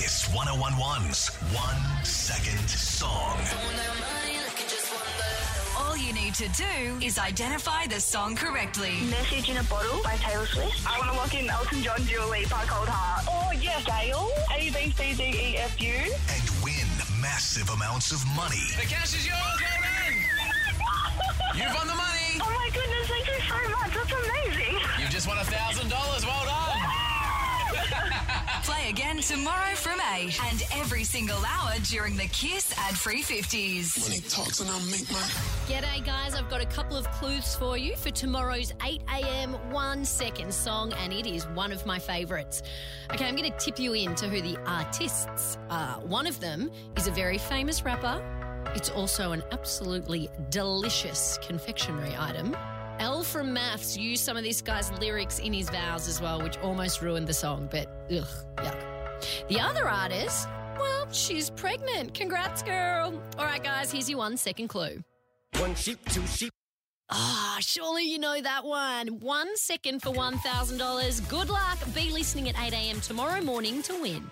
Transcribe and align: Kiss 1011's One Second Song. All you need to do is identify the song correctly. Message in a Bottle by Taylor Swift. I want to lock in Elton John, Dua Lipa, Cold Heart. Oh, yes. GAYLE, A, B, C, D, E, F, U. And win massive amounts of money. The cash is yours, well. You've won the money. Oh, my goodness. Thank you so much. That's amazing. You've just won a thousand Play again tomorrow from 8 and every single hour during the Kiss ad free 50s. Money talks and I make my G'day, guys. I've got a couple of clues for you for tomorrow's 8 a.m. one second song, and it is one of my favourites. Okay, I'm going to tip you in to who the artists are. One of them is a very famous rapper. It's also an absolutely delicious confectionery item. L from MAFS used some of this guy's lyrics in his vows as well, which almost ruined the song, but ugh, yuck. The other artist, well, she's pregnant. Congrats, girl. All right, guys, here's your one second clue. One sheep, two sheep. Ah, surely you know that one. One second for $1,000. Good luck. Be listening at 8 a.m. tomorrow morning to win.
Kiss 0.00 0.28
1011's 0.28 1.34
One 1.50 2.04
Second 2.04 2.70
Song. 2.70 3.36
All 5.76 5.96
you 5.96 6.12
need 6.12 6.34
to 6.34 6.48
do 6.50 7.04
is 7.04 7.18
identify 7.18 7.88
the 7.88 8.00
song 8.00 8.36
correctly. 8.36 8.92
Message 9.10 9.50
in 9.50 9.56
a 9.56 9.64
Bottle 9.64 10.00
by 10.04 10.14
Taylor 10.22 10.46
Swift. 10.46 10.86
I 10.86 11.00
want 11.00 11.10
to 11.10 11.16
lock 11.16 11.34
in 11.34 11.50
Elton 11.50 11.82
John, 11.82 12.00
Dua 12.04 12.30
Lipa, 12.30 12.62
Cold 12.68 12.86
Heart. 12.86 13.26
Oh, 13.26 13.50
yes. 13.60 13.82
GAYLE, 13.86 14.30
A, 14.54 14.70
B, 14.70 14.94
C, 14.96 15.14
D, 15.14 15.22
E, 15.36 15.56
F, 15.56 15.82
U. 15.82 15.90
And 15.90 16.46
win 16.62 16.86
massive 17.20 17.68
amounts 17.70 18.12
of 18.12 18.24
money. 18.36 18.70
The 18.78 18.86
cash 18.86 19.18
is 19.18 19.26
yours, 19.26 19.34
well. 19.34 19.58
You've 21.58 21.74
won 21.74 21.88
the 21.88 21.98
money. 21.98 22.38
Oh, 22.38 22.46
my 22.46 22.70
goodness. 22.70 23.08
Thank 23.10 23.26
you 23.26 23.40
so 23.50 23.58
much. 23.74 23.90
That's 23.98 24.14
amazing. 24.14 24.78
You've 25.00 25.10
just 25.10 25.26
won 25.26 25.38
a 25.38 25.42
thousand 25.42 25.57
Play 28.68 28.90
again 28.90 29.22
tomorrow 29.22 29.74
from 29.76 29.98
8 29.98 30.38
and 30.44 30.62
every 30.74 31.02
single 31.02 31.38
hour 31.38 31.72
during 31.84 32.18
the 32.18 32.26
Kiss 32.26 32.74
ad 32.76 32.98
free 32.98 33.22
50s. 33.22 33.98
Money 33.98 34.20
talks 34.20 34.60
and 34.60 34.68
I 34.68 34.78
make 34.90 35.10
my 35.10 35.16
G'day, 35.66 36.04
guys. 36.04 36.34
I've 36.34 36.50
got 36.50 36.60
a 36.60 36.66
couple 36.66 36.94
of 36.94 37.10
clues 37.12 37.54
for 37.54 37.78
you 37.78 37.96
for 37.96 38.10
tomorrow's 38.10 38.74
8 38.84 39.00
a.m. 39.10 39.54
one 39.72 40.04
second 40.04 40.52
song, 40.52 40.92
and 40.98 41.14
it 41.14 41.26
is 41.26 41.46
one 41.48 41.72
of 41.72 41.86
my 41.86 41.98
favourites. 41.98 42.62
Okay, 43.10 43.26
I'm 43.26 43.36
going 43.36 43.50
to 43.50 43.58
tip 43.58 43.78
you 43.78 43.94
in 43.94 44.14
to 44.16 44.28
who 44.28 44.42
the 44.42 44.58
artists 44.66 45.56
are. 45.70 45.98
One 46.00 46.26
of 46.26 46.38
them 46.38 46.70
is 46.94 47.06
a 47.06 47.10
very 47.10 47.38
famous 47.38 47.86
rapper. 47.86 48.22
It's 48.74 48.90
also 48.90 49.32
an 49.32 49.42
absolutely 49.50 50.28
delicious 50.50 51.38
confectionery 51.40 52.14
item. 52.18 52.54
L 52.98 53.22
from 53.22 53.54
MAFS 53.54 53.98
used 53.98 54.24
some 54.24 54.36
of 54.36 54.42
this 54.42 54.60
guy's 54.60 54.90
lyrics 54.98 55.38
in 55.38 55.52
his 55.52 55.70
vows 55.70 56.08
as 56.08 56.20
well, 56.20 56.42
which 56.42 56.58
almost 56.58 57.00
ruined 57.00 57.26
the 57.26 57.34
song, 57.34 57.68
but 57.70 57.88
ugh, 58.10 58.26
yuck. 58.56 58.84
The 59.48 59.60
other 59.60 59.88
artist, 59.88 60.48
well, 60.78 61.10
she's 61.12 61.50
pregnant. 61.50 62.14
Congrats, 62.14 62.62
girl. 62.62 63.20
All 63.38 63.44
right, 63.44 63.62
guys, 63.62 63.92
here's 63.92 64.08
your 64.10 64.18
one 64.18 64.36
second 64.36 64.68
clue. 64.68 65.02
One 65.58 65.74
sheep, 65.74 65.98
two 66.08 66.26
sheep. 66.26 66.52
Ah, 67.10 67.56
surely 67.60 68.04
you 68.04 68.18
know 68.18 68.40
that 68.40 68.64
one. 68.64 69.20
One 69.20 69.56
second 69.56 70.02
for 70.02 70.10
$1,000. 70.10 71.28
Good 71.28 71.48
luck. 71.48 71.78
Be 71.94 72.10
listening 72.10 72.48
at 72.48 72.60
8 72.60 72.74
a.m. 72.74 73.00
tomorrow 73.00 73.40
morning 73.40 73.82
to 73.84 74.00
win. 74.00 74.30